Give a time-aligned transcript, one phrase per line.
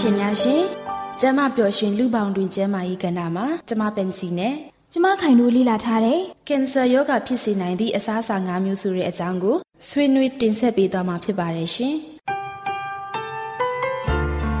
[0.00, 0.62] ရှင်များရှင်
[1.20, 4.54] ကျမပျော်ရွှင်လူပေါင်းတွင်ကျမကြီးကဏ္ဍမှာကျမပင်စီနဲ့
[4.92, 9.56] ကျမခိုင်တို့လေ့လာထားတဲ့ကင်ဆာရောဂါဖြစ်စေနိုင်သည့်အစားအစာ၅မျိုးဆိုတဲ့အကြောင်းကို
[9.88, 11.94] ဆွေးနွေးတင်ဆက်ပေးသွားမှာဖြစ်ပါတယ်ရှင်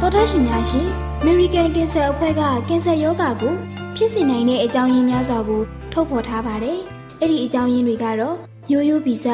[0.00, 0.88] သောတာရှင်များရှင်
[1.22, 3.54] American Cancer အဖွဲ့ကကင်ဆာရောဂါကို
[3.96, 6.80] ဖြစ်စေနိုင်တဲ့အကြောင်းရင်းများစွာကိုထုတ်ဖော်ထားပါတယ်။
[7.20, 8.36] အဲ့ဒီအကြောင်းရင်းတွေကတော့
[8.72, 9.26] ရိုးရိုးဗီဇ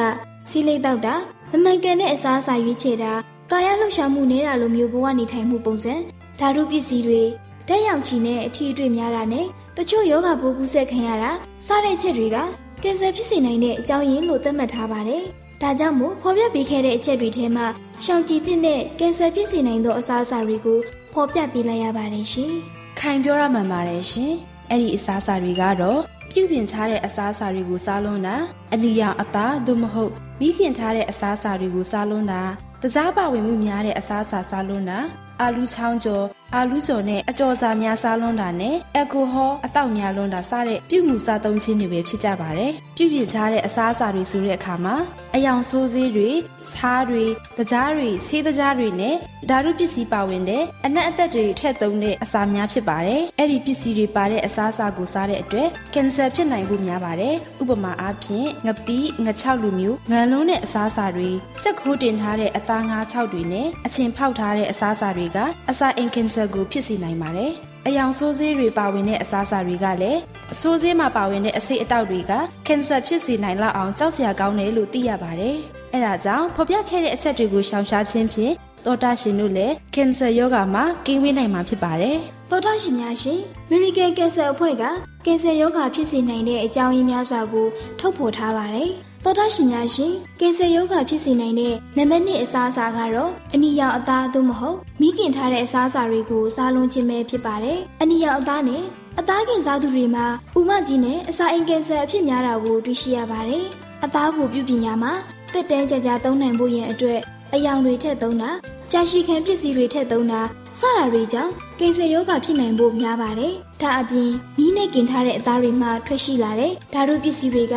[0.49, 1.15] ဆီးလိတ်တောက်တာ
[1.51, 3.13] မမှန်ကန်တဲ့အစားအစာရွေးချယ်တာ
[3.51, 5.93] ကာယလှုပ်ရှားမှုနေတာလိုမျိုးဘဝနေထိုင်မှုပုံစံ
[6.39, 7.21] ဓာတုပစ္စည်းတွေ
[7.67, 9.45] တက်ရောင်ချီနဲ့အထီးအတွေ့များတာနဲ့
[9.77, 11.31] တချို့ယောဂပိုးကူးစက်ခံရတာ
[11.65, 12.37] စတဲ့ချက်တွေက
[12.83, 15.23] ကင်ဆာဖြစ်စေနိုင်တဲ့အကြောင်းရင်းလို့သတ်မှတ်ထားပါတယ်။
[15.61, 17.65] ဒါကြောင့်မို့ဖော်ပြပေးခဲ့တဲ့အချက်တွေထဲမှာ
[18.05, 20.79] ရှောင်ကြည်တဲ့ကင်ဆာဖြစ်စေနိုင်သောအစားအစာတွေကို
[21.13, 22.51] ဖော်ပြပေးလိုက်ရပါတယ်ရှင်။
[22.99, 24.33] ခိုင်ပြောရမှန်ပါတယ်ရှင်
[24.69, 25.99] အဲ့ဒီအစားအစာတွေကတော့
[26.35, 28.35] ပြုပြင်ထားတဲ့အစားအစာတွေကိုစားလွန်းတာ
[28.73, 32.43] အနီရောင်အသားသို့မဟုတ်မိခင်ထားတဲ့အစားအစာတွေကိုစားလွန်းတာ
[32.81, 34.99] တစားပါဝင်မှုများတဲ့အစားအစာစားလွန်းတာ
[35.39, 36.25] အာလူချောင်းကျော်
[36.55, 44.95] အာလူကျော်နဲ့အကြော်စာများစားလွန်းတာနဲ့အယ်ကိုဟောအတောက်များလွန်းတာစတဲ့ပြုမှုစားသုံးခြင်းတွေပဲဖြစ်ကြပါတယ်ပြုပြင်ထားတဲ့အစားအစာတွေဆိုတဲ့အခါမှာ
[45.35, 46.29] အယောင်ဆိုးစေးတွေ
[46.73, 47.23] ဆားတွေ
[47.57, 49.15] တကြားတွေဆေးတကြားတွေနဲ့
[49.49, 61.29] ဓာတုပစ္စည်းပါဝင်တဲ့အနက်အသက်တွေထည့်သုံးတဲ့အစာများဖြစ်ပါတယ်အဲ့ဒီပစ္စည်းတွေပါတဲ့အစားအစာကိုစားတဲ့အတွက်ကင်ဆာဖြစ်နိုင်ဖို့များပါတယ်ဥပမာအားဖြင့်ငပိငချောက်လူမျိုးငံလုံးတဲ့အစားအစာတွေ
[61.63, 65.37] စက်ခိုးတင်ထားတဲ့အသားငါးချောက်တွေနဲ့အချင်ဖောက်ထားတဲ့အစားအစာတွေက
[65.69, 67.51] အစာအိမ်ကင်ဆာကိုဖြစ်စေနိုင်ပါတယ်။
[67.87, 70.19] အယောင်ဆိုးဆေးတွေပါဝင်တဲ့အစားအစာတွေကလည်း
[70.53, 72.31] အဆိုးဆေးမှာပါဝင်တဲ့အဆိပ်အတောက်တွေက
[72.67, 75.57] ကင်ဆာဖြစ်စေနိုင်လောက်အောင်ကြောက်စရာကောင်းတယ်လို့သိရပါတယ်။
[75.93, 78.53] အဲဒါကြောင့်ဖော်ပြခဲ့တဲ့အချက်တွေကိုရှောင်ရှားခြင်းဖြင့်
[78.85, 82.17] တော်တာရှင်တို့လည်းကင်ဆာရောဂါမှာကင်းဝေးနိုင်မှာဖြစ်ပါတယ်။
[82.49, 83.39] သောတာရှင်များရှင်
[83.73, 84.83] American Cancer အဖွဲ့က
[85.25, 87.67] ကင်ဆာရောဂါဖြစ်စေနိုင်တဲ့အကြောင်းရင်းများစွာကို
[87.99, 88.89] ထုတ်ဖော်ထားပါတယ်။
[89.25, 98.83] သောတာရှင်များရှင်ကင်ဆာရောဂါဖြစ်စေနိုင်တဲ့နံပါတ်1အစားအစာကတော့အနီရောင်အသားသို့မဟုတ်မိခင်ထားတဲ့အစားအစာတွေကိုစားလုံးခြင်းပဲဖြစ်ပါတယ်။အနီရောင်အသားနဲ့
[99.19, 100.25] အသားကင်စားသူတွေမှာ
[100.59, 103.65] ဥမကြီးနဲ့အစာအိမ်ကင်ဆာအဖြစ်များတာကိုတွေ့ရှိရပါတယ်။
[104.05, 105.13] အသားကိုပြုပြင်ရမှာ
[105.53, 107.19] တက်တန်းကြကြသုံးနိုင်ဖို့ရန်အတွက်
[107.53, 108.51] အယောင်တွေထည့်သုံးတာ
[108.91, 110.41] ကြာရှိခံပစ္စည်းတွေထည့်သုံးတာ
[110.79, 117.75] စတာတွေကြောင့်ကင်ဆာရောဂါဖြစ်နိုင်ဖို့များပါတယ်။ဒါအပြင်မီးနဲ့กินထားတဲ့အသားတွေမှထွက်ရှိလာတဲ့ဓာတုပစ္စည်းတွေက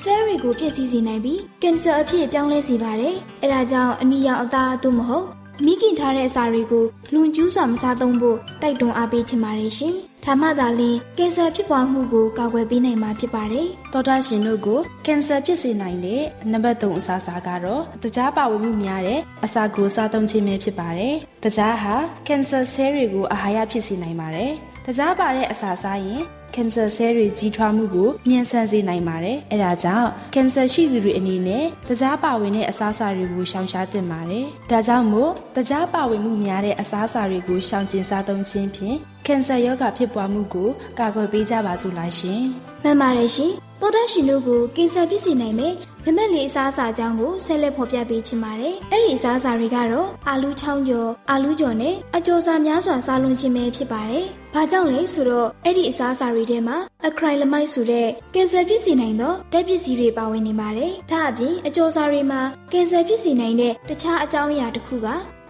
[0.00, 5.26] ဆဲလ်တွေကိုဖျက်ဆီးစေနိုင်ပြီးကင်ဆာအဖြစ်ပြောင်းလဲစေပါတယ်။အဲဒါကြောင့်အနီရောင်အသားသို့မဟုတ်
[5.64, 6.84] မိခင်ထားတဲ့အစာတွေကို
[7.14, 9.94] လွန်ကျူးစွာမစားသုံးဖို့တိုက်တွန်းအားပေးချင်ပါတယ်ရှင်။
[10.30, 16.22] ဒါမှသာလျှင်ကင်ဆာဖြစ်ပွားမှုကိုကာကွယ်ပေးနိုင်မှာဖြစ်ပါတယ်။တော်တာရှင်တို့ကိုကင်ဆာဖြစ်စေနိုင်တဲ့
[16.52, 21.14] နံပါတ်3အစားအစာကတော့တကြားပါဝင်မှုများတဲ့အစာကိုစားသုံးခြင်းပဲဖြစ်ပါတယ်။
[21.44, 21.94] တကြားဟာ
[22.26, 24.52] ကင်ဆာဆဲတွေကိုအာဟာရဖြစ်စေနိုင်ပါတယ်။
[24.86, 26.22] တကြားပါတဲ့အစာစားရင်
[26.54, 38.96] ကင်ဆာဆဲတွေကြီးထွားမှုကိုမြန်ဆန်စေနိုင်ပါတယ်။အဲဒါကြောင့်ကင်ဆာရှိသူတွေအနေနဲ့တကြားပါဝင်တဲ့အစားအစာတွေကိုရှောင်ရှားသင့်ပါတယ်။ဒါကြောင့်မို့တကြားပါဝင်မှုများတဲ့အစားအစာတွေကိုရှောင်ကျဉ်စားသုံးခြင်းဖြင့်
[39.26, 40.68] ကင်ဆာရောဂါဖြစ်ပွားမှုကို
[40.98, 42.42] ကာကွယ်ပေးကြပါစို့လားရှင်။
[42.82, 45.74] မှန်ပါတယ်ရှင်။သောတာရှင်တို့ကိုကင်ဆာဖြစ်စေနိုင်မယ်
[46.04, 62.40] နံပါတ်လေးအစားအစာအကြောင်းကိုဆက်လက်ဖော်ပြပေးချင်ပါတယ်။အဲ့ဒီအစားအစာတွေကတော့အာလူးချောင်းကျော်၊အာလူးကျော်နဲ့အကျော်စာများစွာစားလွန်ခြင်းပဲဖြစ်ပါတယ်။။ဘာကြောင့်လဲဆိုတော့အဲ့ဒီအစားအစာတွေထဲမှာအခရိုင်လမိုက်ဆိုတဲ့ကင်ဆာဖြစ်စေနိုင်သောဓာတ်ပစ္စည်းတွေပါဝင်နေပါတယ်။ဒါအပြင်အကျော်စာတွေမှာ
[62.72, 65.06] ကင်ဆာဖြစ်စေနိုင်တဲ့တခြားအကြောင်းအရာတစ်ခုက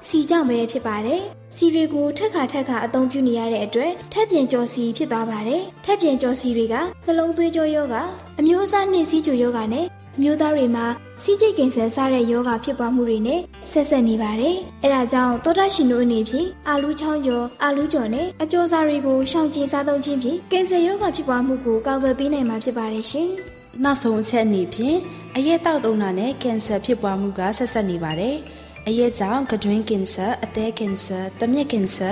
[0.09, 1.23] စီကြောင့်ပဲဖြစ်ပါတယ်။
[1.57, 6.75] စီတွေကိုထက်ခါထက်ခါအသုံးပြုနေရတဲ့အတွက်ထက်ပြန်ကျော်စီဖြစ်သွားပါတယ်။ထက်ပြန်ကျော်စီတွေက
[7.07, 7.97] နှလုံးသွေးကြောယောဂ
[8.39, 9.87] အမျိုးအစားနှင့်စီးချိုယောဂနဲ့
[10.19, 10.87] အမျိုးသားတွေမှာ
[11.23, 23.29] စီးချိတ်ကင်ဆာစတဲ့ယောဂဖြစ်ပွားမှုတွေနဲ့ဆက်ဆက်နေပါတယ်။အဲဒါကြောင့်သောတာရှင်တို့အနေဖြင့်အာလူးချောင်းကျော်အာလူးကျော်နဲ့အကျော်စာတွေကိုရှောင်ကျဉ်စားသုံးခြင်းဖြင့်ကင်ဆာယောဂဖြစ်ပွားမှုကိုကာကွယ်ပေးနိုင်မှာဖြစ်ပါတယ်ရှင်။
[23.85, 24.97] နောက်ဆုံးအချက်အနေဖြင့်
[25.37, 28.37] အရက်တောက်သုံးတာနဲ့ကင်ဆာဖြစ်ပွားမှုကဆက်ဆက်နေပါတယ်။
[28.89, 32.11] အရက်ကြောင့်ကတွင်းကင်ဆာအသည်းကင်ဆာတမျက်ကင်ဆာ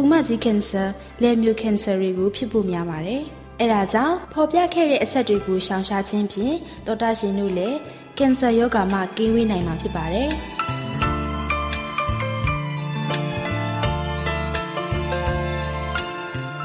[0.00, 0.82] ဥမကြီးကင်ဆာ
[1.22, 3.24] လယ်မျိုးကင်ဆာတွေကိုဖြစ်ဖို့များပါတယ်။
[3.60, 6.56] အဲဒါကြောင့်ဖော်ပြခဲ့တဲ့အချက်တွေကိုရှောင်ရှားခြင်းဖြင့်
[6.86, 7.78] တော်တာရှင်တို့လည်း
[8.18, 10.30] ကင်ဆာရောဂါမှကင်းဝေးနိုင်မှာဖြစ်ပါတယ်။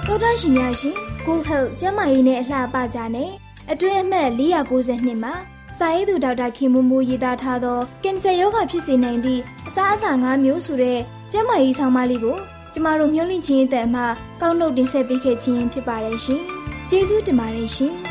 [0.07, 0.95] တောသားရှင်များရှင်
[1.25, 3.29] ကိုဟဲ့ကျမကြီးနဲ့အလှပကြနဲ့
[3.71, 5.33] အတွင်းအမှတ်492မှာ
[5.77, 10.99] စာရေးသူဒေါက်တာခင်မူမူရေးသားထားသောကင်ဆာရောဂါဖြစ်စေနိုင်သည့်အစားအစာ၅မျိုးဆိုတဲ့
[11.31, 12.37] ကျမကြီးဆောင်းပါးလေးကို
[12.73, 14.05] ကျမတို့မျှဝင့်ခြင်းအတဲ့မှာ
[14.41, 16.43] ကောက်နှုတ်တင်ဆက်ပေးခဲ့ခြင်းဖြစ်ပါတယ်ရှင်။
[16.93, 17.93] ကျေးဇူးတင်ပါတယ်ရှင်။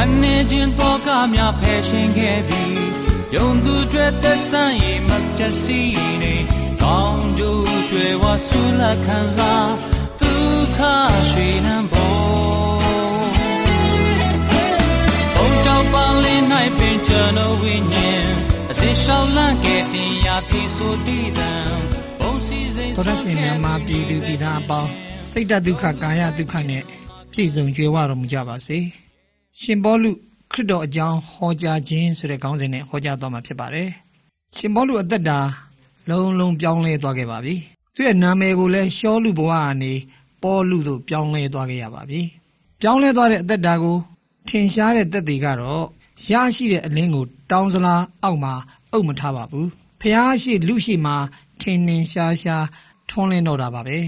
[0.00, 2.74] ဝမ်းနေခြင်းတော့ကများဖယ်ရှင်ခဲ့ပြီး
[3.34, 6.34] ယုံသူတွေသက်ဆိုင်ရင်မပျက်စီးနေ
[6.82, 9.72] ကောင်းကျိုးကျွယ်ဝဆူလက်ခံစား
[10.20, 10.78] ဒုက္ခ
[11.30, 12.18] ရွှေနှံပေါ်
[15.34, 16.44] ဘုံကြောင့်ပါလင်း၌
[16.78, 18.28] ပင်ကျွန်တော်ဝိညာဉ်
[18.70, 21.52] အစေရှောင်းလန့်ခဲ့တင်ရာဖြစ်ဆိုတည်တံ
[22.20, 24.90] ဘုံစည်းစိမ်သောရရှင်များမှာပြည်သူပြည်သားအပေါင်း
[25.32, 26.82] စိတ်တဒုက္ခကာယဒုက္ခနဲ့
[27.32, 28.80] ပြည့်စုံကြွယ်ဝတော်မူကြပါစေ။
[29.62, 30.10] ရှင်ဘောလူ
[30.52, 33.88] ခရစ်တော်အကြောင်းဟောကြားခြင်းဆိုတဲ့ခေါင်းစဉ်နဲ့ဟောကြားတော်မှာဖြစ်ပါတယ်။
[34.56, 35.38] ရှင်ဘောလူအသက်တာ
[36.08, 37.54] လုံးလုံးပြောင်းလဲသွားခဲ့ပါပြီ။
[37.94, 39.92] သူ့ရဲ့နာမည်ကိုလည်းရှောလူဘဝကနေ
[40.42, 42.20] ပေါလုသို့ပြောင်းလဲသွားခဲ့ရပါပြီ။
[42.80, 43.96] ပြောင်းလဲသွားတဲ့အသက်တာကို
[44.48, 45.84] ထင်ရှားတဲ့သက်သေကတော့
[46.30, 48.54] ရရှိတဲ့အလင်းကို တောင်းစလားအောက်မှာ
[48.92, 49.66] အုပ်မထားပါဘူး။
[50.00, 51.16] ဖျားရှိလူရှိမှာ
[51.60, 52.66] ထင်ထင်ရှားရှား
[53.10, 53.98] ထွန်းလင်းတော့တာပါပဲ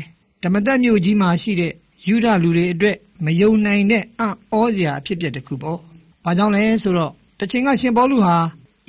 [0.42, 1.72] ဓမ္မတက်မြို့ကြီးမှာရှိတဲ့
[2.06, 5.78] ယူဒလူတွေအတွက်မယုံနိုင်တဲ့အံ့ဩစရာအဖြစ်အပျက်တစ်ခုပေါ့။
[6.24, 8.36] ဘာကြောင့်လဲဆိုတော့တချိန်ကရှင်ပေါလုဟာ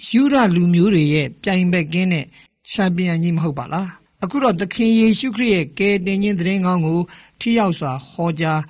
[0.09, 2.25] ယူဒလူမျိုးတွေရဲ့ပြိုင်ဘက်ကင်းတဲ့
[2.69, 3.87] ချန်ပီယံကြီးမဟုတ်ပါလား။
[4.23, 6.99] အခုတော့သခင်ယေရှုခရစ်ရဲ့ကယ်တင်ခြင်းသတင်းကောင်းကို
[7.39, 8.61] ထိရောက်စွာဟောကြား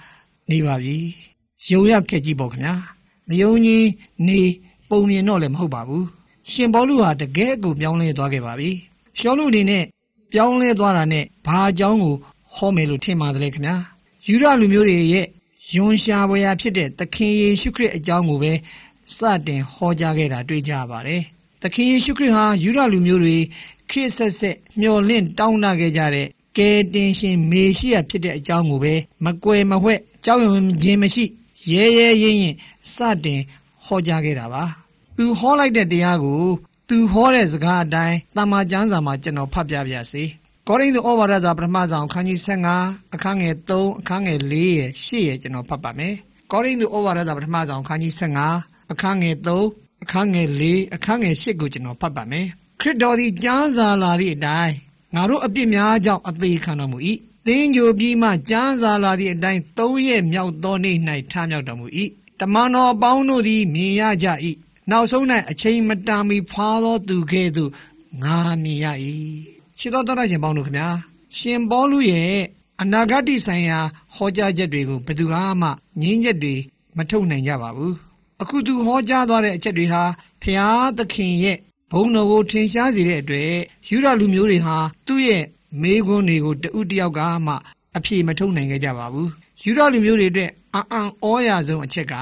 [0.49, 0.97] နေပါပြီ။
[1.71, 2.75] ယုံရခဲ့ကြည့်ပေါ့ခင်ဗျာ။
[3.29, 3.87] မယုံကြီး
[4.27, 4.39] နေ
[4.89, 6.05] ပုံမြင်တော့လည်းမဟုတ်ပါဘူး။
[6.51, 8.69] ရှင်ပေါလုဟာတကယ်ကိုပြောင်းလဲသွားခဲ့ပါပြီ။
[9.19, 9.83] ရှောလုအနေနဲ့
[10.33, 12.15] ပြောင်းလဲသွားတာနဲ့ဘာအကြောင်းကို
[12.55, 13.77] ဟောမယ်လို့ထင်ပါတယ်ခင်ဗျာ
[14.27, 15.27] ယူရလူမျိုးတွေရဲ့
[15.75, 18.53] ယွန်ရှားပွဲရာဖြစ်တဲ့သခင်ယေရှုခရစ်အကြောင်းကိုပဲ
[19.15, 21.21] စတင်ဟောကြားခဲ့တာတွေ့ကြပါတယ်
[21.61, 23.37] သခင်ယေရှုခရစ်ဟာယူရလူမျိုးတွေ
[23.89, 28.93] ခေတ်ဆက်ဆက်မျှော်လင့်တောင်းတခဲ့ကြတဲ့ကယ်တင်ရှင်မေရှိယဖြစ်တဲ့အကြောင်းကိုပဲ
[29.25, 31.25] မကွယ်မဝှက်ကြောက်ရွံ့ခြင်းမရှိ
[31.71, 32.57] ရဲရဲရင့်ရင့်
[32.93, 33.41] စတင်
[33.85, 34.63] ဟောကြားခဲ့တာပါ
[35.17, 36.43] သူဟောလိုက်တဲ့တရားကို
[36.87, 40.23] သူဟောတဲ့စကားအတိုင်းတမန်ကျမ်းစာမှာကျွန်တော်ဖတ်ပြပါရစေ။
[40.67, 42.39] ကောရိန္သုဩဝါဒစာပထမဆုံးအခန်းကြီး
[42.77, 46.13] 15အခန်းငယ်3အခန်းငယ်4ရဲ့8ရဲ့ကျွန်တော်ဖတ်ပါမယ်။
[46.51, 48.13] ကောရိန္သုဩဝါဒစာပထမဆုံးအခန်းကြီး
[48.51, 52.45] 15အခန်းငယ်3အခန်းငယ်4အခန်းငယ်8ကိုကျွန်တော်ဖတ်ပါမယ်။
[52.81, 54.75] ခရစ်တော်သည်ကျမ်းစာလာသည့်အတိုင်း
[55.15, 56.97] ငါတို့အပြစ်များကြောင့်အသေးခံတော်မူ၏။
[57.47, 60.97] သင်ကြိုပြီးမှကျမ်းစာလာသည့်အတိုင်း၃ရက်မြောက်သောနေ့၌
[61.31, 61.87] ထမြောက်တော်မူ၏။
[62.39, 64.27] တမန်တော်အပေါင်းတို့သည်မြင်ရကြ၏။
[64.91, 67.71] နောက်ဆုံး၌အချိန်မတန်မီဖွာသောသူကဲ့သို့
[68.23, 68.87] ငါမြင်ရ၏
[69.81, 70.89] ရှင်းသောတော်ရှင်ပေါင်းတို့ခင်ဗျာ
[71.37, 72.35] ရှင်ပေါလုရဲ့
[72.81, 73.79] အနာဂတ်ဆိုင်ရာ
[74.15, 75.25] ဟောကြားချက်တွေကိုဘယ်သူ
[75.61, 75.69] မှ
[76.01, 76.55] ငင်းချက်တွေ
[76.97, 77.95] မထုတ်နိုင်ကြပါဘူး
[78.41, 80.03] အခုသူဟောကြားသွားတဲ့အချက်တွေဟာ
[80.43, 81.57] ဖျားသခင်ရဲ့
[81.91, 83.53] ဘုံတော်ကိုထင်ရှားစေတဲ့အတွက်
[83.89, 85.43] ယူရလူမျိုးတွေဟာသူ့ရဲ့
[85.81, 87.55] မေးခွန်းတွေကိုတဦးတယောက်ကမှ
[87.95, 89.29] အပြေမထုတ်နိုင်ကြပါဘူး
[89.63, 92.13] ယူရလူမျိုးတွေအတွက်အံ့အံ့ဩရဆုံးအချက်က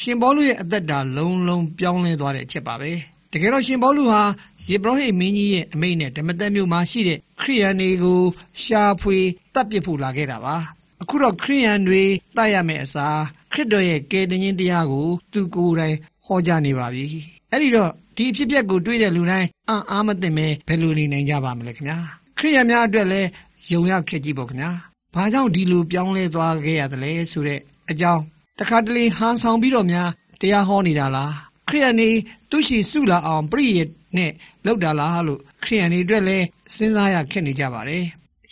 [0.00, 2.96] ရှင်ပေါလုရဲ့အသက်တာလုံးလုံးပြောင်းလဲသွားတဲ့အချက်ပါပဲတ
[3.42, 4.22] ကယ်တော့ရှင်ပေါလုဟာ
[4.70, 8.20] ယေဘရဟိမင်းကြီးရဲ့အမိန့်နဲ့ဓမ္မသက်မြို့မှာရှိတဲ့ခရိယန်တွေကို
[8.62, 9.16] ရှာဖွေ
[9.54, 10.56] တပ်ပစ်ဖို့လာခဲ့တာပါ
[11.02, 12.02] အခုတော့ခရိယန်တွေ
[12.36, 13.20] တတ်ရမယ့်အစား
[13.52, 17.04] ခရစ်တော်ရဲ့ကယ်တင်ခြင်းတရားကို သူကိုယ်တိုင်ဟောကြားနေပါပြီ
[17.50, 21.98] အဲ့ဒီတော့ဒီအဖြစ်အပျက်ကိုတွေးတဲ့လူတိုင်းအံ့အားမသင့်ပဲဘယ်လိုနေနိုင်ကြပါမလဲခင်ဗျာ
[22.38, 23.28] ခရိယများအတွက်လည်း
[23.72, 24.70] ယုံရခက်ကြည့်ပေါ့ခင်ဗျာ
[25.14, 28.22] ဘာကြောင့်ဒီလိုပြောင်းလဲသွားခဲ့ရသလဲဆိုတဲ့အကြောင်း
[28.58, 31.32] တခါတလေဟန်ဆောင်ပြီးတော့များတရားဟောနေတာလား
[31.68, 32.08] ခရိယန်နေ
[32.50, 33.80] သူရှိစုလာအောင်ပြည့်ရ
[34.16, 34.30] နဲ့
[34.64, 36.44] လောက်တာလားလို့ခရိယန်တွေအတွက်လည်း
[36.74, 38.04] စဉ်းစားရခက်နေကြပါတယ်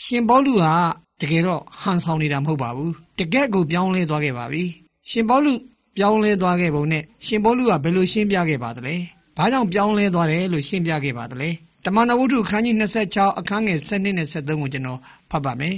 [0.03, 0.75] ရှင်ပေါလုဟာ
[1.21, 4.65] တကယ်တော့ဟန်ဆောင်နေတာမဟုတ်ပါဘူးတကယ့်ကိုပြောင်းလဲသွားခဲ့ပါပြီ
[5.11, 5.53] ရှင်ပေါလု
[5.97, 8.95] ပြောင်းလဲသွားခဲ့ပုံနဲ့ရှင်ပေါလုကဘယ်လိုရှင်းပြခဲ့ပါသလဲ
[9.37, 11.49] ဘာကြောင့်ပြောင်းလဲသွားတယ်လို့ရှင်းပြခဲ့ပါသလဲ
[11.85, 15.77] တမန်တော်ဝတ္ထုခန်းကြီး26အခန်းငယ်7နဲ့73ကိုကျွန်တော်ဖတ်ပါမယ်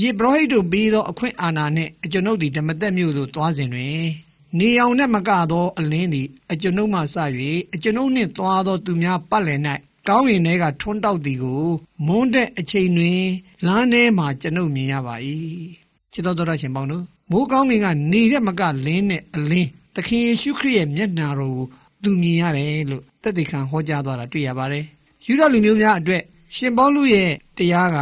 [0.00, 4.04] ယေဘရဟိတ်တို့ပြီးသောအခွင့်အာဏာနှင့်အကျွန်ုပ်သည်ဓမ္မသက်မြို့သို့သွားစဉ်တွင်
[4.58, 7.02] နေအောင်နှင့်မကသော အလင်းသည် အကျွန်ုပ်မှစ၍
[7.74, 9.60] အကျွန်ုပ်နှင့်သွားသောသူများပတ်လည်၌
[10.08, 11.64] ကောင်းကင်ထဲကထွန်းတောက်သည်ကို
[12.06, 13.22] မွန်းတဲ့အချိန်တွင်
[13.66, 15.14] လမ်းထဲမှာကျွန်ုပ်မြင်ရပါ၏
[16.12, 21.66] ချစ်တော်တော်ရှင်ပေါင်းတို့မိုးကောင်းကင်ကနေတဲ့မကလင်းနဲ့အလင်းသခင်ယေရှုခရစ်ရဲ့မျက်နှာတော်ကို
[22.02, 24.84] သူမြင်ရတယ်လို့သက်သေခံဟောကြားသွားတာတွေ့ရပါတယ်
[25.26, 26.22] ယူဒလူမျိုးများအတွက်
[26.56, 27.98] ရှင်ပေါလုရဲ့တရားက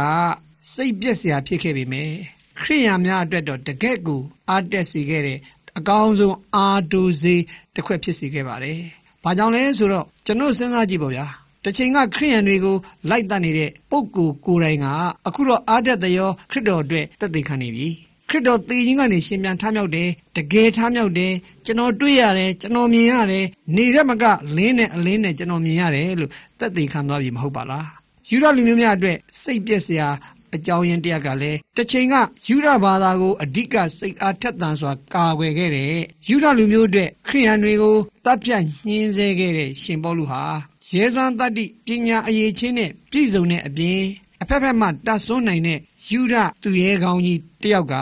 [0.73, 2.13] စိတ်ပြက်စရာဖြစ်ခဲ့ပေမယ့်
[2.61, 5.37] ခရိယာများအတွက်တော့တကယ့်ကိုအားတက်စေခဲ့တဲ့
[5.77, 7.35] အကောင်းဆုံးအာတိုစေ
[7.75, 8.79] တစ်ခွက်ဖြစ်စေခဲ့ပါတယ်။
[9.23, 11.25] ဘာကြောင့်လဲဆိုတော့ကျွန်တော်စဉ်းစားကြည့်ပါဗျာ။
[11.63, 12.77] တစ်ချိန်ကခရိယန်တွေကို
[13.09, 14.85] လိုက်တတ်နေတဲ့ပုဂ္ဂိုလ်ကိုယ်တိုင်က
[15.27, 17.89] အခုတော့အာတက်တရောခရစ်တော်အတွက်သက်သေခံနေပြီ။
[18.29, 21.33] ခရစ်တော်သေခြင်းကနေရှင်ပြန်ထမြောက်တယ်တကယ်ထမြောက်တယ်
[21.65, 23.45] ကျွန်တော်တွေ့ရတယ်ကျွန်တော်မြင်ရတယ်
[23.75, 24.23] နေရမက
[24.57, 27.87] လင်းနဲ့အလင်းနဲ့ကျွန်တော်မြင်ရတယ်လို့သက်သေခံသွားပြီမဟုတ်ပါလား
[28.29, 30.07] ယူရလူမျိုးများအတွက်စိတ်ပြည့်စရာ
[30.55, 32.15] အကြောင်းရင်းတရားကလည်းတစ်ချိန်က
[32.47, 35.93] ယူရဘာသာကိုအဓိကစိတ်အားထက်သန်စွာ ကာကွယ်ခဲ့တဲ့
[36.27, 40.43] ယူရလူမျိုးအတွက်ခရိယန်တွေကိုတပ်ဖြတ်ညှင်းဆဲခဲ့တဲ့ရှင်ပေါလုဟာ
[40.93, 44.01] ရဲစွမ်းတတ္တိပညာအရေးချင်းနဲ့ပြည့်စုံတဲ့အပြင်
[44.41, 45.79] အဖက်ဖက်မှတတ်ဆွနိုင်တဲ့
[46.11, 47.95] ယူရသူရဲကောင်းကြီးတယောက်က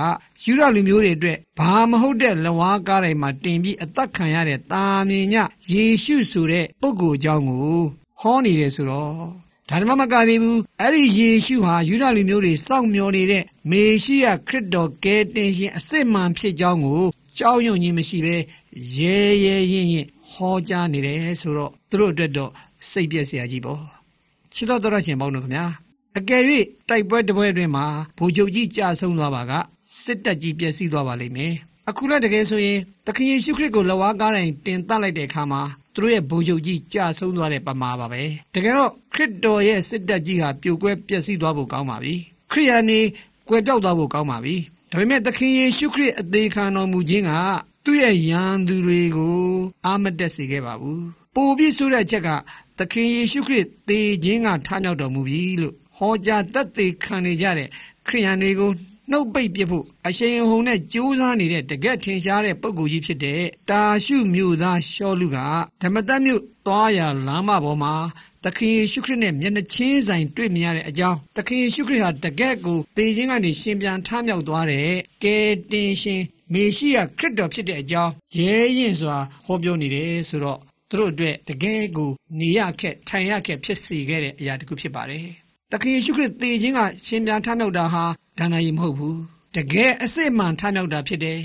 [0.46, 5.36] ယူရလူမျိုးတွေအတွက်ဘာမဟုတ်တဲ့လဝါကားတိုင်းမှာတင်ပြီးအသက်ခံရတဲ့တာမြင်ည
[5.74, 7.80] ယေရှုဆိုတဲ့ပုဂ္ဂိုလ်အကြောင်းကို
[8.22, 17.04] ဟောနေတယ်ဆိုတော့ ဒါမှမကသေးဘူးအဲ့ဒီယေရှုဟာယူဒလူမျိုးတွေစောင့်မျှော်နေတဲ့မေရှိယခရစ်တော်ကယ်တင်ရှင်အစစ်မှန်ဖြစ်ကြောင်းကို
[17.40, 18.36] ကြောက်ရွံ့ခြင်းမရှိဘဲ
[18.98, 22.52] ရဲရဲရင်ရင်ဟောကြားနေတယ်ဆိုတော့သူတို့အတွက်တော့
[22.90, 23.82] စိတ်ပြည့်စရာကြီးပေါ့
[24.54, 25.66] ချစ်တော်တော်ရှင်ပေါင်းတို့ခင်ဗျာ
[26.18, 26.42] အကယ်၍
[26.90, 27.86] တိုက်ပွဲတစ်ပွဲအတွင်းမှာ
[28.18, 29.54] ဗိုလ်ချုပ်ကြီးကြာဆုံးသွားပါက
[30.04, 31.54] စစ်တပ်ကြီးပျက်စီးသွားပါလိမ့်မယ်
[31.90, 35.62] အခုလည်းတကယ်ဆိုရင်သခင်ယေရှုခရစ်ကိုလက်ဝါးကားတိုင်းတင်တတ်လိုက်တဲ့အခါမှာ
[35.98, 38.22] သူတို့ရဲ့ဘုံချုပ်ကြီးကြာဆုံးသွားတဲ့ပမာပါပဲ
[38.54, 42.13] တကယ်တော့ခရစ်တော်ရဲ့စစ်တပ်ကြီးဟာပြိုကွဲပျက်စီးသွားဖို့ကောင်းပါပြီ
[42.51, 43.00] ခရိယာနေ
[43.50, 44.56] ကွယ်ပြောက်သွားဖို့ကောင်းပါပြီ
[44.92, 47.32] ဒါပေမဲ့သခင်ယေရှုခရစ်အသေးခံတော်မူခြင်းက
[47.86, 49.38] သူ့ရဲ့ယံသူတွေကို
[49.86, 52.30] အာမတက်စေခဲ့ပါဘူးပိုပြီးဆိုတဲ့အချက်က
[52.77, 57.68] သခင်ယေရှုခရစ်သေခြင်းကထမြောက်တော်မူပြီလို့ဟောကြားတတ်သိခံနေကြတဲ့
[58.08, 58.72] ခရိယန်တွေကို
[59.12, 65.38] နှုတ်ပိတ်ပြဖို့အရှိန်အဟုန်နဲ့ကြိုးစားနေတဲ့တကက်ထင်ရှားတဲ့ပုဂ္ဂိုလ်ကြီးဖြစ်တဲ့တာရှုမြို့သားရှောလူက
[65.82, 67.94] ဓမ္မတမြို့သွားရလမ်းမပေါ်မှာ
[68.44, 74.90] သခင်ယေရှုခရစ်နဲ့မျက်နှာချင်းဆိုင်တွေ့မြင်ရတဲ့အကြောင်းသခင်ယေရှုခရစ်ဟာတကက်ကိုသေခြင်းကနေရှင်ပြန်ထမြောက်သွားတဲ့
[75.24, 76.22] ကယ်တင်ရှင်
[76.54, 80.60] မေရှိယခရစ်တော်ဖြစ်တဲ့အကြောင်းရဲရင်စွာဟောပြောနေတယ်ဆိုတော့
[80.90, 82.10] သူတို့အတွက်တကယ်ကို
[82.40, 85.26] နေရခက်ထိုင်ရခက်ဖြစ်စေခဲ့တဲ့အရာတစ်ခုဖြစ်ပါတယ်။
[85.72, 88.04] သခင်ယေရှုခရစ်သေခြင်းကရှင်ပြန်ထမြောက်တာဟာ
[88.38, 89.20] ဒါနရီမဟုတ်ဘူး
[89.56, 91.39] တကယ်အစစ်မှန်ထမြောက်တာဖြစ်တယ်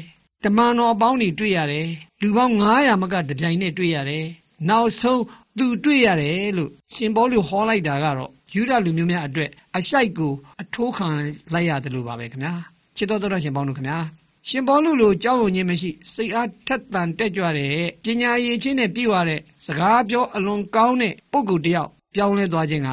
[0.44, 1.88] တမန်တော်အပေါင်းတွေတွေ့ရတယ်
[2.20, 4.26] လူပေါင်း900မကတပြိုင်နဲ့တွေ့ရတယ်
[4.68, 5.22] နောက်ဆုံး
[5.58, 10.32] သူတွေ့ရတယ်လို့ရှင်ဘောလူဟောလိုက်တာကတော့ယူဒလူမျိုးများအတွက်အရှိုက်ကို
[10.62, 11.08] အထိုးခံ
[11.52, 12.54] လိုက်ရတယ်လို့ပါပဲခင်ဗျာ
[12.96, 13.98] ချစ်တော်တော်ရှင်ပေါင်းတို့ခင်ဗျာ
[14.48, 17.70] ရှင်ပေါလုလိုကြောက်ရွံ့ခြင်းမရှိစိတ်အားထက်သန်တက်ကြွတဲ့
[18.04, 22.90] ပညာရည်ချင်းနဲ့ပြည့်ဝတဲ့စကားပြောအလွန်ကောင်းတဲ့ပုဂ္ဂိုလ်တယောက်ပြောင်းလဲသွားခြင်းက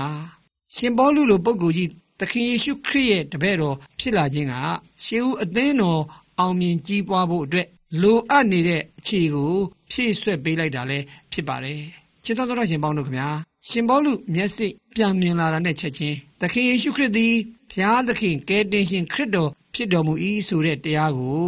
[0.75, 1.89] ရှင်ပေါလုလိုပုဂ္ဂိုလ်ကြီး
[2.20, 4.56] သခင်ယေရှုခရစ်ရဲ့တပည့်တော်ဖြစ်လာခြင်းက
[5.04, 6.02] ရှေးဦးအသင်းတော်
[6.40, 7.68] အောင်မြင်ကြီးပွားဖို့အတွက်
[8.02, 9.54] လိုအပ်နေတဲ့အခြေကို
[9.92, 11.80] ဖြည့်ဆွက်ပေးလိုက်တာလည်းဖြစ်ပါတယ်။
[12.26, 13.30] ချစ်တော်တော်ရှင်ပေါင်းတို့ခင်ဗျာ
[13.70, 17.34] ရှင်ပေါလုမျက်စိပြန်မြင်လာတာနဲ့ချက်ချင်းသခင်ယေရှုခရစ်သည်
[17.72, 20.14] ဘုရားသခင်ကယ်တင်ရှင်ခရစ်တော်ဖြစ်တော်မူ၏
[20.48, 21.44] ဆိုတဲ့တရားကို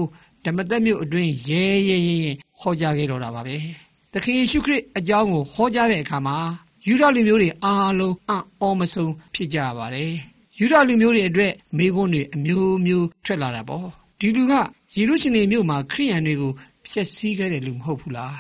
[0.45, 3.57] ဓမ္မသက်မြို့အတွင်းရဲရဲရဲရဲဟောကြားခဲ့တော်တာပါပဲ။
[4.13, 6.37] သခင်ယေရှုခရစ်အကြောင်းကိုဟောကြားတဲ့အခါမှာ
[6.87, 10.13] ယူဒလူမျိုးတွေအားလုံးအံ့ဩမဆုံးဖြစ်ကြပါတယ်။
[10.57, 13.87] ယူဒလူမျိုးတွေအတွက်မိခွန်းတွေအမျိုးမျိုးထွက်လာတာပေါ့
[14.19, 14.53] ဒီလူက
[14.95, 16.51] ယေရုရှလင်မြို့မှာခရိယန်တွေကို
[16.87, 18.35] ဖျက်ဆီးခဲ့တဲ့လူမဟုတ်ဘူးလား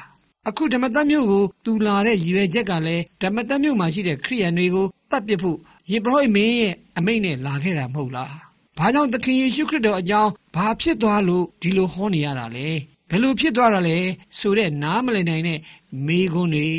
[0.47, 5.57] အခုဓမ္မတမြို့ကိုတူလာတဲ့ရည်ရွယ်ချက်ကလည်းဓမ္မတမြို့မှာရှိတဲ့ခရိယန်တွေကိုတတ်ပစ်ဖို့
[5.91, 8.33] ယေဘရဟိမင်းရဲ့အမိန့်နဲ့လာခဲ့တာမဟုတ်လား
[8.77, 12.67] ဘာကြောင့်သခင်ယေရှုခရစ်တော်အကြောင်းဘာဖြစ်သွားလို့ဒီလိုဟောနေရတာလဲ
[13.09, 13.97] ဘယ်လိုဖြစ်သွားတာလဲ
[14.39, 15.59] ဆိုတဲ့နားမလည်နိုင်တဲ့
[16.07, 16.69] မိခွန်းတွေ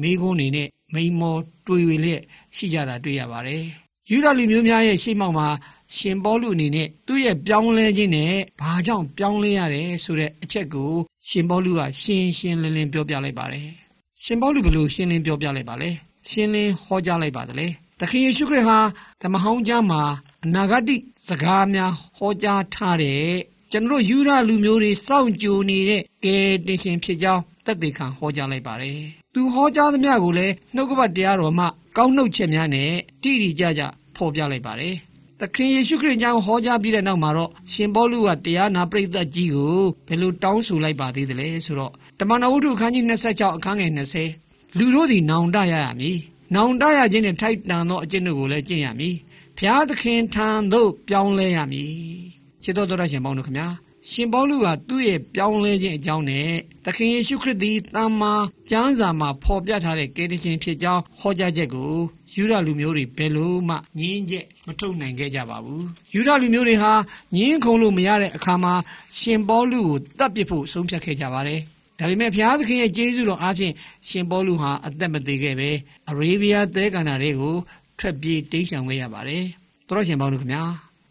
[0.00, 2.22] မိခွန်းတွေနဲ့မိမောတွေ့ရလျက်
[2.56, 3.64] ရှိကြတာတွေ့ရပါတယ်
[4.12, 5.48] ယူဒလူမျိုးများရဲ့ရှေ့မှောက်မှာ
[5.96, 10.92] ရှင်ပေါလုအနေနဲ့သူ့ရဲ့ပြောင်းလဲခြင်းနဲ့ဘာကြောင့်ပြောင်းလဲရတယ်ဆိုတဲ့အချက်ကို
[11.28, 13.66] ရှင်ပေါလုကရှင်းရှင်းလင်းလင်းပြောပြလိုက်ပါတယ်
[14.24, 15.90] ရှင်ပေါလုဘယ်လိုရှင်းလင်းပြောပြလိုက်ပါလဲ
[16.30, 17.66] ရှင်းလင်းဟောကြားလိုက်ပါသလဲ
[18.00, 18.78] သခင်ယေရှုခရစ်ဟာ
[19.22, 20.02] ဓမ္မဟောင်းကျမ်းမှာ
[20.44, 23.24] အနာဂတ်စကားများဟောကြားထားတဲ့
[23.72, 26.36] ကျွန်တော်ယူရလူမျိုးတွေစောင့်ကြိုနေတဲ့ကဲ
[26.66, 28.98] တင်ရှင်ဖြစ်ကြောင်းသက်သေခံဟောကြားလိုက်ပါတယ်။
[29.34, 32.90] သူဟောကြားသမျှကိုလည်းနှုတ်ကပတ်တရားတော်မှကောင်းနှုတ်ချက်များနဲ့
[33.22, 33.82] တိတိကျကျ
[34.20, 34.94] ဖော်ပြလိုက်ပါတယ်။
[35.40, 43.92] သခင်ယေရှုခရစ်ကြောင့်ဟောကြားပြီးတဲ့နောက်မှာတော့ရှင်ပေါလုကတရားနာပရိသတ်ကြီးကိုဘယ်လိုတောင်းဆိုလိုက်ပါသေးသလဲဆိုတော့တမန်တော်ဝတ္ထုအခန်းကြီး26အခန်းငယ်
[44.34, 46.18] 20လူတို့သည်နောင်တရရမည်။
[46.54, 49.14] နောင်တရခြင်းနဲ့ထိုက်တန်သောအကျင့်တို့ကိုလည်းကျင့်ရမည်။
[49.56, 51.92] ဘုရားသခင်ထံသို့ပြောင်းလဲရမည်။
[52.62, 53.68] ချစ်တော်တော်ရှင်ပေါင်းတို့ခင်ဗျာ
[54.10, 56.50] ရှင်ပေါလုကသူ့ရဲ့ပြောင်းလဲခြင်းအကြောင်းနဲ့
[56.84, 58.32] သခင်ယေရှုခရစ်သည်တမ္မာ
[58.70, 61.94] ကျမ်းစာမှာဖော်ပြထားတဲ့ကယ်တင်ရှင်ဖြစ်ကြောင်းဟောကြားချက်ကို
[62.36, 65.84] ယူရလူမျိုးတွေဘယ်လို့မှငင်းချက်မထုတ်နိုင်ခဲ့ကြပါဘူး
[66.14, 66.92] ယူရလူမျိုးတွေဟာ
[67.36, 68.74] ငင်းခုံလို့မရတဲ့အခါမှာ
[69.18, 71.60] ရှင်ပေါလုကိုတတ်ပစ်ဖို့ဆုံးဖြတ်ခဲ့ကြပါတယ်
[71.98, 73.74] ဒါပေမဲ့ဘုရားသခင်ရဲ့ကျေးဇူးတော်အားဖြင့်
[74.08, 75.70] ရှင်ပေါလုဟာအသက်မသေးခဲ့ပဲ
[76.10, 77.56] အရေဗီးယားသဲကန္တာတွေကို
[77.98, 79.44] ထွက်ပြေးတိမ်းရှောင်ခဲ့ရပါတယ်
[79.88, 80.64] တော်ရှင်ပေါလုခင်ဗျာ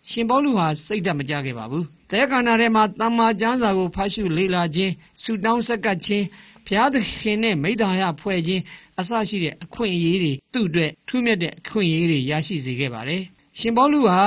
[0.10, 6.26] ရှင်ပေါလုဟာစိတ်ဓာတ်မကြခဲ့ပါဘူး။တဲခန္ဓာထဲမှာတမ္မာကျမ်းစာကိုဖတ်ရှုလေ့လာခြင်းဆုတောင်းဆက်ကပ်ခြင်း
[6.66, 8.64] ဘုရားသခင်နဲ့မိသားရဖွဲ့ခြင်း
[9.00, 13.22] အစရှိတဲ့အခွင့်အရေးတွေသူ့အတွက်ထူးမြတ်တဲ့အခွင့်အရေးတွေရရှိစေခဲ့ပါတယ်။
[13.60, 14.20] ရှင်ဘောလူဟာ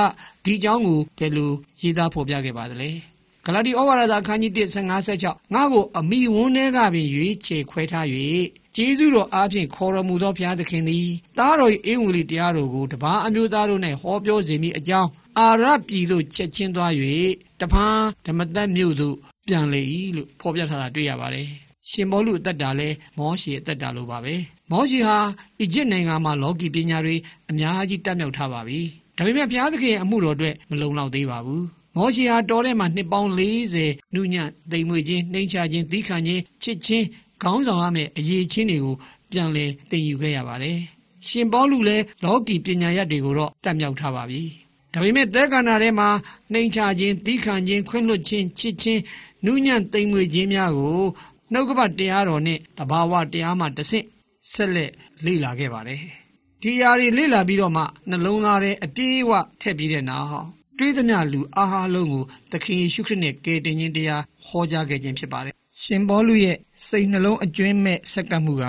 [0.45, 1.51] ဒီအကြောင်းကိုဘယ်လို
[1.81, 2.89] ရေးသားဖော်ပြခဲ့ပါသလဲ။
[3.45, 8.07] ဂလာတိဩဝါဒစာအခန်းကြီး1:56ငါ့ကိုအမိဝန်းထဲကပင်ရွေးချယ်ခွဲထား၍
[8.75, 16.91] ကျေးဇူးတော်အားဖြင့်ခေါ်တော်မူသောဘုရားသခင်သည်တားတော်၏အင်ဝလီတရားတော်ကိုတပါးအမျိုးသားတို့၌ဟောပြောစေမိအကြောင်းအာရပြည်သို့ချက်ချင်းသွား၍
[17.61, 19.15] တဖန်ဓမ္မသက်မြို့သို့
[19.47, 19.81] ပြန်လေ၏
[20.15, 21.47] လို့ဖော်ပြထားတာတွေ့ရပါတယ်
[21.89, 24.35] ရှင်မောလူအသက်တာလဲမောရှေအသက်တာလိုပါပဲ။
[24.71, 25.17] မောရှေဟာ
[25.59, 27.15] အီဂျစ်နိုင်ငံမှာလောကီပညာတွေ
[27.49, 28.79] အများကြီးတက်မြောက်ထားပါပြီ။
[29.17, 31.63] ဒါပေမဲ့ဘုရားသခင်ရဲ့အမှုတော်အတွက်မလုံလောက်သေးပါဘူး။
[31.95, 37.05] မောရှေဟာတောထဲမှာနှစ်ပေါင်း40နုညံ့တိမ်မွေခြင်းနှိမ်ချခြင်းသီးခံခြင်းချစ်ခြင်း
[37.43, 38.95] ခေါင်းဆောင်ရမယ့်အရေးချင်းတွေကို
[39.31, 40.77] ပြန်လည်သင်ယူခဲ့ရပါတယ်။
[41.27, 44.41] ရှင်ပေါလုလည်းလောကီပညာရပ်တွေကိုတော့တတ်မြောက်ထားပါပြီ။
[44.93, 46.09] ဒါပေမဲ့သက်ကန္နာထဲမှာ
[46.53, 49.01] နှိမ်ချခြင်းသီးခံခြင်းခွင့်လွှတ်ခြင်းချစ်ခြင်း
[49.45, 51.03] နုညံ့သိမ်မွေခြင်းများကို
[51.51, 54.05] နှုတ်ကပတ်တရားတော်နဲ့တဘာဝတရားမှတဆင့်
[54.53, 54.91] ဆက်လက်
[55.25, 56.01] လေ့လာခဲ့ပါတယ်။
[56.61, 60.45] ဒီຢာတွေလေ့လာပြီးတော့မှနှလုံးသားထဲအပြေးအဝထည့်ပြီးတဲ့နောက်
[60.77, 68.65] တွေးသမျှလူအားဟာလုံးကိုသခင်ယေရှုခရစ်နဲ့ကယ်တင်ခြင်းတရားဟောကြားခဲ့ခြင်းဖြစ်ပါတယ်ရှင်ဘောလူရဲ့စိတ်နှလုံးအကျွင်းမဲ့စက္ကန့်မှုက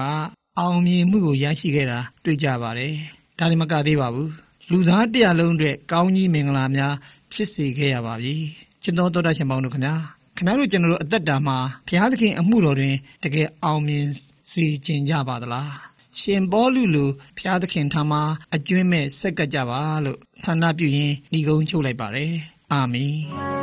[0.58, 2.92] အောင်မြင်မှုကိုရရှိခဲ့တာတွေ့ကြပါတယ်။
[3.38, 4.28] ဒါလည်းမကသေးပါဘူး။
[4.70, 6.94] လူသားတရားလုံးအတွက်ကောင်းကြီးမင်္ဂလာများ
[7.32, 8.34] ဖြစ်စေခဲ့ရပါပြီ။
[8.82, 9.94] ကျွန်တော်တော်တာရှင်ပေါင်းတို့ခင်ဗျာ။
[10.36, 12.94] ခင်ဗျားတို့ကျွန်တော်တို့အသက်တာမှာဘုရားသခင်အမှုတော်တွင်
[13.24, 14.04] တကယ်အောင်မြင်
[14.52, 15.70] စေခြင်းကြပါသလား။
[16.20, 17.04] ရှင်ဘောလူလူ
[17.36, 18.22] ဘုရားသခင်ထံမှာ
[18.54, 22.32] အကျွင်းမဲ့ဆက်ကပ်ကြပါလို့ဆန္ဒပြုရင်းဤကုန်းချုပ်လိုက်ပါတယ်။
[22.72, 23.16] အာမင်။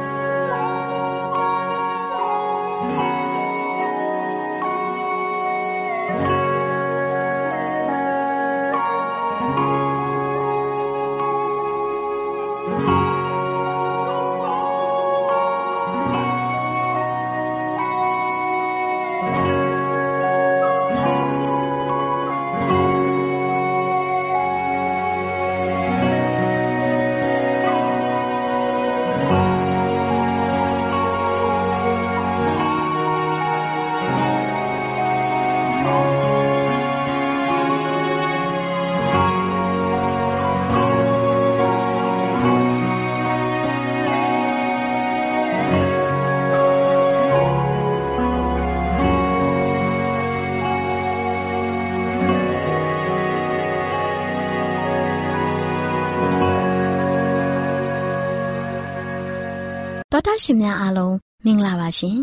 [60.14, 62.20] တော်တာရှင်များအားလုံးမင်္ဂလာပါရှင်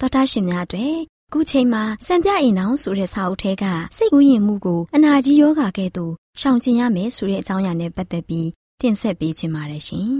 [0.00, 0.96] တော်တာရှင်များအတွက်
[1.32, 3.64] ခုချိန်မှာစံပြအိမ်အောင်ဆိုတဲ့စာအုပ်ထဲက
[3.96, 8.48] စိတ်ကူးယဉ်မှုကိုအနာကြီးယောဂါကဲ့သို့ရှောင်ကျဉ်ရမယ်ဆိုတဲ့အကြောင်းအရာနဲ့ပတ်သက်ပြီး
[8.80, 10.10] တင်ဆက်ပေးချင်ပါတယ်ရှင်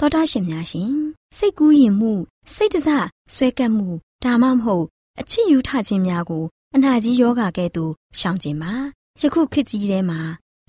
[0.00, 0.92] တော်တာရှင်များရှင်
[1.36, 2.12] စိတ်ကူးယဉ်မှု
[2.54, 2.88] စိတ်တစ
[3.34, 3.88] ဆွဲကပ်မှု
[4.24, 4.86] ဒါမှမဟုတ်
[5.20, 8.72] အချစ်ယူထခြင်းများကိုအနာကြီးယောဂါကဲ့သို့ရှောင်ကျဉ်ပါ
[9.20, 10.20] ယခုခေတ်ကြီးထဲမှာ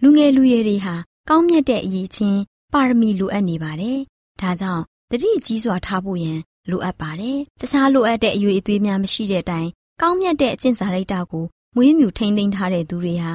[0.01, 0.95] လူငယ်လူရွယ်တွေဟာ
[1.29, 2.39] ကောင်းမြတ်တဲ့အရေးချင်း
[2.73, 3.99] ပါရမီလိုအပ်နေပါတယ်
[4.41, 4.83] ဒါကြောင့်
[5.15, 9.69] တတိကြီးစွာထားဖို့ရန်လိုအပ်ပါတယ်။တခြားလိုအပ်တဲ့အရွေအသွေးများမရှိတဲ့အတိုင်း
[10.01, 13.31] ကောင်းမြတ်တဲ့အကျင့်စာရိတ္တကိုမွေးမြူထိန်းသိမ်းထားတဲ့သူတွေဟာ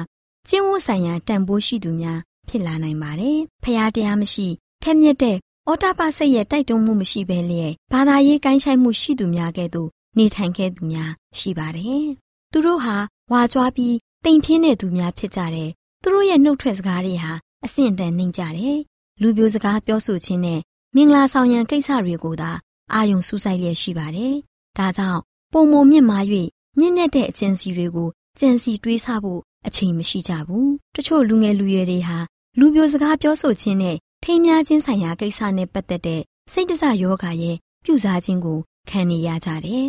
[0.47, 4.47] ကျင့်ဝတ်ဆိုင်ရာတန်ဖိုးရှိသူများဖြစ်လာနိုင်ပါတယ်။ဖျားတရားမရှိ
[4.83, 12.05] ထက်မြက်တဲ့အော်တာပါစိတ်ရဲ့တိုက်တွန်းမှုမရှိဘဲလျက်ဘာသာရေးကိုင်းဆိုင်မှုရှိသူများကဲ့သို့နေထိုင်ခဲ့သူများရှိပါတယ်။
[12.51, 12.95] သူတို့ဟာ
[13.31, 15.69] ဝါကြွားပြီးတိမ်ပြင်းတဲ့သူများဖြစ်ကြတယ်။
[16.01, 17.33] သူတို့ရဲ့နှုတ်ထွက်စကားတွေဟာ
[17.65, 18.79] အဆင့်တန်နှိမ့်ကြတယ်။
[19.21, 20.59] လူပြိုစကားပြောဆိုခြင်းနဲ့
[20.95, 22.51] မင်္ဂလာဆောင်ရန်ကိစ္စတွေကိုသာ
[22.93, 24.35] အာယုံစူးစိုက်လျက်ရှိပါတယ်။
[24.77, 25.21] ဒါကြောင့်
[25.53, 26.23] ပုံမမြင့်မား၍
[26.77, 32.17] မြင့်မြတ်တဲ့အကျင့်စီတွေကိုကြံစီတွေးဆဖို့အချိန်မရှိကြဘူးတချို့လူငယ်လူရွယ်တွေဟာ
[32.59, 39.87] လူပြိုစကားပြောဆိုခြင်းနဲ့ထိမ်းများခြင်းဆိုင်ရာကိစ္စနဲ့ပတ်သက်တဲ့စိတ်တဆယောဂရဲ့ပြုစားခြင်းကိုခံနေရကြတယ်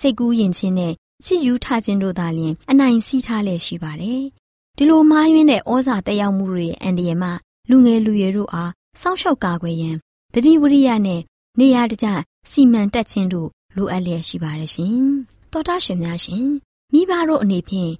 [0.00, 0.92] စိတ်ကူးယဉ်ခြင်းနဲ့
[1.24, 4.22] ချစ်ယူထားခြင်းတို့သာလျှင်အနိုင်စီးထားလျက်ရှိပါတယ်
[4.76, 7.30] ဒီလိုမှားယွင်းတဲ့ဩဇာတက်ရောက်မှုတွေအန္တရာယ်မှ
[7.70, 9.96] လူငယ်လူရွယ်တို့အားစောင့်ရှောက်ကာကွယ်ရန်
[10.36, 11.20] တတိဝရိယနဲ့
[11.58, 12.06] နေရာတကျ
[12.50, 14.98] စီမံတက်ခြင်းတို့လိုအပ်လျက်ရှိပါတယ်ရှင်
[15.52, 16.46] တော်တာရှင်များရှင်
[16.92, 17.92] မိဘတို့အနေဖြင့်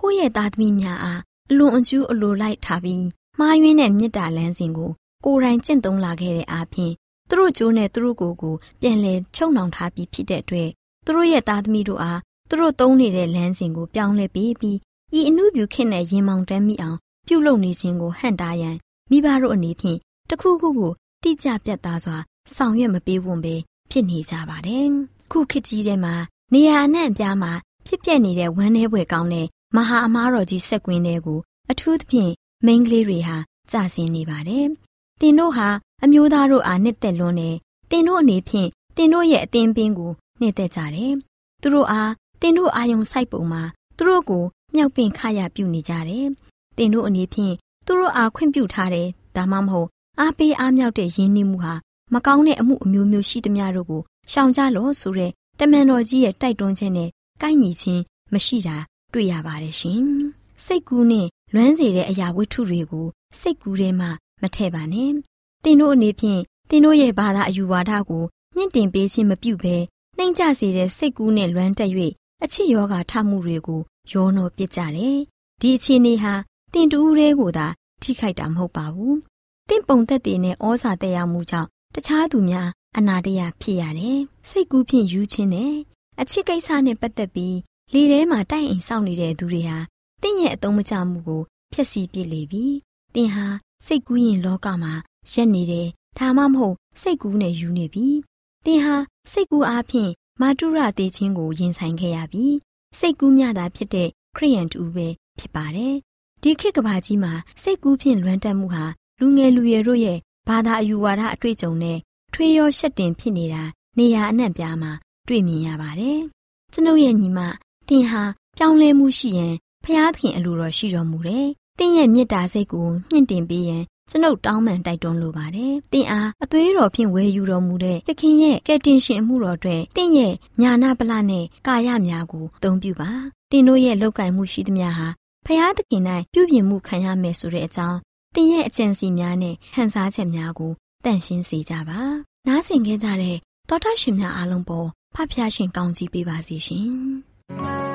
[0.00, 3.06] ကိုယ့်ရဲ့သားသမီးများအားအလွန်အကျူးအလိုလိုက်ထားပြီး
[3.38, 4.90] မှားယွင်းတဲ့မေတ္တာလမ်းစဉ်ကို
[5.24, 6.92] ကိုယ်တိုင်ကျင့်သုံးလာခဲ့တဲ့အားဖြင့်
[7.28, 10.68] သူတို့ကြိုးနဲ့သူတို့ကိုယ်ကိုပြန်လည်ချုပ်နှောင်ထားပြီးဖြစ်တဲ့အတွက်
[11.04, 14.76] သူတို့ရဲ့သားသမီးတို့အားသူတို့သုံးနေတဲ့လမ်းစဉ်ကိုပြောင်းလဲပေးပြီး
[15.18, 18.76] ဤအမှုပြုခင့်တဲ့ရင်မောင်တမ်းမိအောင်ပြုလုပ်နေခြင်းကိုဟန့်တားရန်
[19.10, 19.98] မိဘတို့အနေဖြင့်
[20.30, 20.92] တခုခုကို
[21.26, 22.16] တိကျပြတ်သားစွာ
[22.54, 23.54] ဆောင်ရွက်မပေးဝန်ပဲ
[23.90, 24.86] ဖြစ်နေကြပါတယ်။
[25.30, 26.14] ခုခေတ်ကြီးထဲမှာ
[26.52, 27.52] နေရာအနှံ့အပြားမှာ
[27.86, 32.32] ဖြစ်ပျက်နေတဲ့ဝမ်းနည်းဖွယ်ကောင်းတဲ့မဟာအမားတော်ကြီးဆက်ကွင်းတွေကိုအထူးသဖြင့်
[32.66, 33.36] မိန်းကလေးတွေဟာ
[33.70, 34.66] ကြာဆင်းနေပါတယ်။
[35.20, 35.68] တင်တို့ဟာ
[36.04, 37.56] အမျိုးသားတို့အားနှစ်သက်လွန်းတယ်။
[37.90, 41.12] တင်တို့အနေဖြင့်တင်တို့ရဲ့အသင်းပင်ကိုနှစ်သက်ကြတယ်။
[41.62, 42.10] သူတို့အား
[42.40, 43.62] တင်တို့အာယုံစိုက်ပုံမှာ
[43.96, 46.26] သူတို့ကိုမြောက်ပင်ခရပြုနေကြတယ်။
[46.78, 47.54] တင်တို့အနေဖြင့်
[47.86, 49.88] သူတို့အားခွင့်ပြုထားတယ်ဒါမှမဟုတ်
[50.20, 51.74] အားပေးအားမြောက်တဲ့ယဉ်နှီးမှုဟာ
[52.14, 57.08] မကောင်းတဲ့အမှုအမျိုးမျိုးရှိသမျှတို့ကိုရှောင်ကြလို့ဆိုတဲ့တမန်တော်ကြီးရဲ့တိုက်တွန်းချက်နဲ့
[57.42, 58.02] ကိုက်ညီခြင်း
[58.32, 58.76] မရှိတာ
[59.12, 60.00] တွေ့ရပါတယ်ရှင်။
[60.64, 63.06] စိတ်ကူးနဲ့လွမ်းစေတဲ့အရာဝတ္ထုတွေကို
[63.40, 64.10] စိတ်ကူးထဲမှာ
[64.42, 65.10] မထည့်ပါနဲ့။
[65.64, 68.24] သင်တို့အနေဖြင့်သင်တို့ရဲ့ဘာသာအယူဝါဒကို
[68.56, 69.76] မြင့်တင်ပေးခြင်းမပြုဘဲ
[70.16, 71.90] နှိမ်ကျစေတဲ့စိတ်ကူးနဲ့လွမ်းတက်၍
[72.42, 73.80] အချစ်ယောဂါထမှုတွေကို
[74.12, 75.18] ရောနှောပစ်ကြတယ်။
[75.60, 76.32] ဒီအခြေအနေဟာ
[76.72, 77.66] တင်တူးရဲကိုသာ
[78.02, 79.16] ထိခိုက်တာမဟုတ်ပါဘူး။
[79.68, 85.74] တင့်ပုံသက်တွေနဲ့ဩဇာတက်ရောက်မှုကြောင့်တခြားသူများအနာတရဖြစ်ရတယ်။စိတ်ကူးဖြင့်ယူခြင်းနဲ့
[86.20, 87.56] အချစ်ကိစ္စနဲ့ပတ်သက်ပြီး
[87.92, 89.78] လေထဲမှာတိုက်အိမ်ဆောက်နေတဲ့သူတွေဟာ
[90.22, 92.64] တင့်ရဲ့အတုံးမချမှုကိုဖျက်ဆီးပစ်လေပြီ။
[93.14, 93.46] တင်ဟာ
[93.86, 94.92] စိတ်ကူးရင်လောကမှာ
[95.32, 98.06] ရက်နေတယ်။ဒါမှမဟုတ်စိတ်ကူးနဲ့ယူနေပြီ။
[98.66, 98.96] တင်ဟာ
[99.32, 102.46] စိတ်ကူးအားဖြင့်မာတုရတေခြင်းကိုရင်ဆိုင်ခဲ့ရပြီ။
[102.98, 105.06] စိတ်ကူးမြတာဖြစ်တဲ့ခရိယန်တူပဲ
[105.38, 105.94] ဖြစ်ပါတယ်။
[106.42, 108.84] ဒီခေတ်ကဘာကြီးမှာစိတ်ကူးဖြင့်လွမ်းတက်မှုဟာ
[109.20, 111.98] လူငယ်လူရွယ်တို့ရဲ့ဘာသာအယူဝါဒအတွေ့အကြုံနဲ့
[112.34, 113.62] ထွေးရောရှက်တင်ဖြစ်နေတာ
[113.98, 114.92] နေရာအနှံ့ပြားမှာ
[115.28, 116.18] တွေ့မြင်ရပါတယ်။
[116.72, 117.40] ကျွန်ုပ်ရဲ့ညီမ
[117.88, 118.22] တင်ဟာ
[118.56, 121.46] ပြောင်းလဲမှုရှိရင်ဖျားသခင်အလိုတော်ရှိတော်မူတယ်။
[121.78, 133.10] တင်းရဲ့မေတ္တာစိတ်ကိုမြင့်တင်ပေးရင်ကျွန်ုပ်တောင်းပန်တိုက်တွန်းလိုပါတယ်။တင်အားအသွေးတော်ဖြင့်ဝယ်ယူတော်မူတဲ့သခင်ရဲ့ကယ်တင်ရှင်မှုတော်အတွက်တင့်ရဲ့ညာနာပလနဲ့ကာယများကိုအသုံးပြုပါ။
[133.50, 135.08] တင်တို့ရဲ့လောက်ကင်မှုရှိသမျှဟာ
[135.46, 136.02] ဖျားသခင်၌
[136.32, 137.98] ပြုပြင်မှုခံရမယ်ဆိုတဲ့အကြောင်း
[138.36, 140.72] တင်ရဲ့အကြံစီများနဲ့ဟန်စားချက်များကို
[141.04, 142.00] တန့်ရှင်းစေကြပါ။
[142.46, 143.36] နားဆင်ခဲ့ကြတဲ့
[143.68, 146.88] သောတာရှင်များအားလုံးပေါ်ဖဖျားရှင်ကောင်းကြီးပေးပါစီရှင်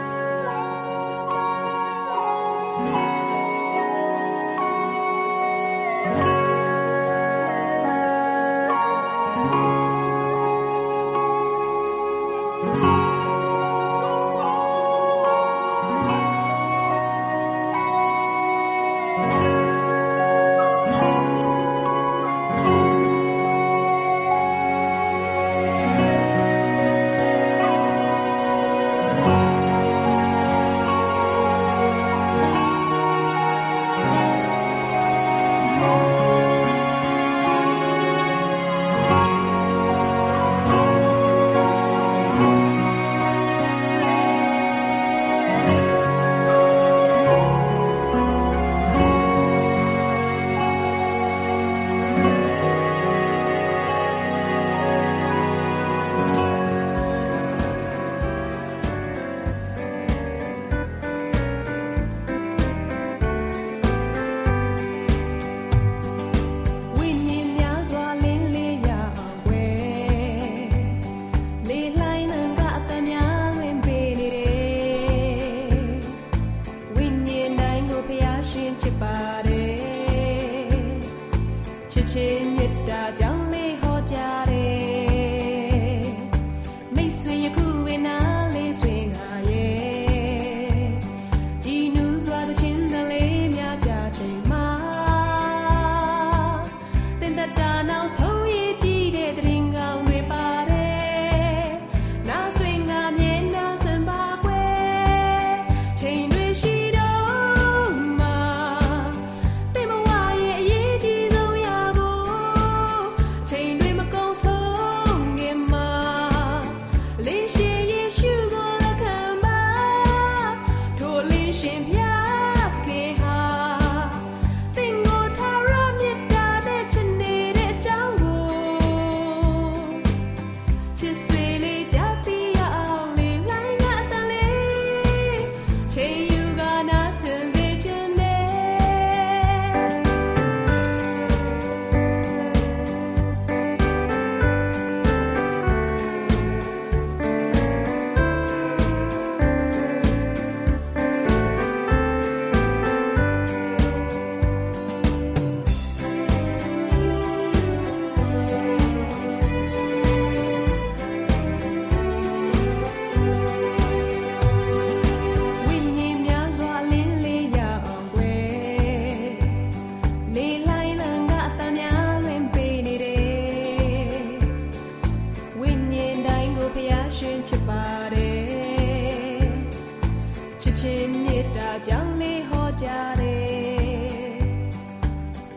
[181.23, 182.87] မေတ္တာကြောင့်လေးဟောကြ
[183.21, 184.35] တယ်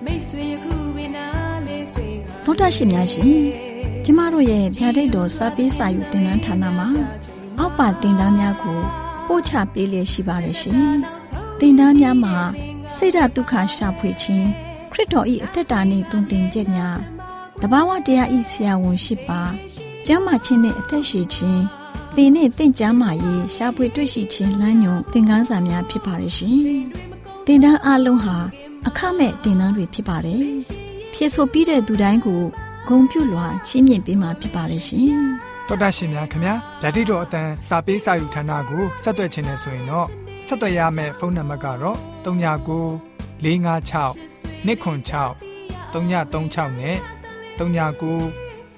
[0.04, 1.26] မိတ်ဆွေယခုပင်နာ
[1.66, 3.38] လေးဆွေကသောတာရှင်များရှင်
[4.04, 6.88] ကျမတို့ရဲ့ဗျာဒိတ်တော်စာပေးစာယူတင်နန်းဌာနမှာ
[7.58, 8.80] အောက်ပါတင်ဒားများကို
[9.26, 10.74] ပို့ချပေးလျက်ရှိပါတယ်ရှင်
[11.60, 12.36] တင်ဒားများမှာ
[12.94, 14.48] ဆိဒ္ဓတုခရှာဖွေခြင်း
[14.92, 16.98] ခရစ်တော်၏အသက်တာနှင့်တုန်တင်ကြများ
[17.60, 19.42] တဘာဝတရားဤဆရာဝန်ရှိပါ
[20.06, 21.62] ကျမ်းမာခြင်းနှင့်အသက်ရှိခြင်း
[22.16, 26.58] သင်နှင့်တင့်ကြမာရေးရှာဖွေတွေ့ရှိခြင်းလမ်းညွန်သင်ခန်းစာများဖြစ်ပါရဲ့ရှင်
[27.46, 28.36] တင်ဒားအလုံးဟာ
[28.86, 30.42] အခမဲ့တင်ဒားတွေဖြစ်ပါတယ်
[31.12, 32.42] ဖြည့်ဆို့ပြီးတဲ့သူတိုင်းကို
[32.88, 35.14] ဂုံပြုလွှာချီးမြှင့်ပေးမှာဖြစ်ပါတယ်ရှင်။
[35.68, 40.08] တော်တာရှင်များခင်ဗျာဓာတိတော်အတန်းစာပေးစာယူဌာနကိုဆက်သွယ်ခြင်းနဲ့ဆိုရင်တော့
[40.46, 44.14] ဆက်သွယ်ရမယ့်ဖုန်းနံပါတ်ကတော့39 656
[44.64, 45.36] 296
[45.92, 46.96] 336နဲ့
[47.58, 47.62] 39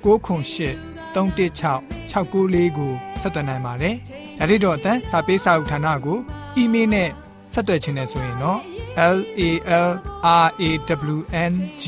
[0.04, 3.96] 98 316 694ကိုဆက်သွယ်နိုင်ပါတယ်
[4.38, 6.18] ဓာတိတော်အတန်းစာပေးစာယူဌာနကို
[6.56, 7.08] အီးမေးလ်နဲ့
[7.54, 8.60] ဆက်သွယ်ခြင်းနဲ့ဆိုရင်တော့
[8.96, 9.42] l a
[9.88, 9.90] l r
[10.26, 10.70] a
[11.14, 11.16] w
[11.50, 11.52] n
[11.82, 11.84] g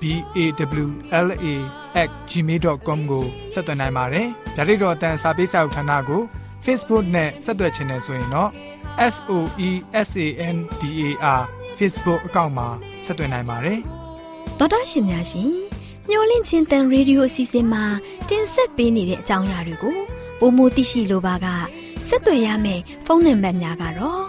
[0.00, 0.02] b
[0.36, 0.38] a
[0.84, 0.86] w
[1.26, 1.46] l a
[2.30, 6.22] @gmail.com ကိုဆက်သွင်းနိုင်ပါတယ်။ဒါ့အပြင်အတန်းစာပေးစာဥထာဏာကို
[6.64, 8.50] Facebook နဲ့ဆက်သွယ်ခြင်းနဲ့ဆိုရင်တော့
[9.14, 10.62] SOESANDAR
[11.78, 12.68] Facebook အကောင့်မှာ
[13.04, 13.78] ဆက်သွင်းနိုင်ပါတယ်
[14.58, 15.61] တော်တာရှင်များရှင်
[16.08, 17.84] မျော်လင့်ခြင်းတန်ရေဒီယိုအစီအစဉ်မှာ
[18.28, 19.96] တင်ဆက်ပေးနေတဲ့အကြောင်းအရာတွေကို
[20.38, 21.46] ပိုမိုသိရှိလိုပါက
[22.06, 24.24] ဆက်သွယ်ရမယ့်ဖုန်းနံပါတ်များကတော့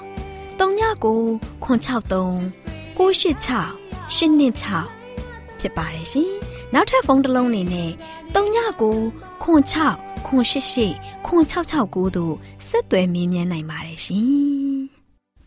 [0.60, 3.84] 39ခွန်63 986
[4.16, 6.32] 126ဖြစ်ပါတယ်ရှင်
[6.74, 7.92] နောက်ထပ်ဖုန်းတစ်လုံးနေနဲ့
[8.34, 10.44] 39ခွန်6ခွန်
[10.86, 12.36] 88ခွန်669တို့
[12.68, 14.28] ဆက်သွယ်မြင်းမြန်းနိုင်ပါတယ်ရှင်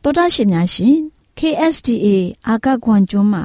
[0.03, 0.97] တော်တာရှင်များရှင်
[1.39, 2.07] KSTA
[2.49, 3.45] အာကခွန်ကျွန်းမှာ